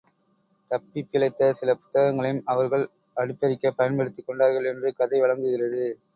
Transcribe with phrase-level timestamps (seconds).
[0.71, 2.85] தப்பிப்பிழைத்த சில புத்தகங்களையும், அவர்கள்
[3.17, 5.85] அடுப்பெறிக்கப் பயன்படுத்திக் கொண்டார்கள் என்று கதை வழங்குகிறது.